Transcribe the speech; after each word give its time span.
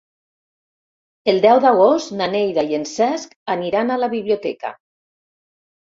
El 1.33 1.41
deu 1.43 1.61
d'agost 1.67 2.15
na 2.23 2.29
Neida 2.33 2.65
i 2.73 2.81
en 2.81 2.89
Cesc 2.95 3.39
aniran 3.59 3.93
a 3.99 4.03
la 4.05 4.13
biblioteca. 4.19 4.77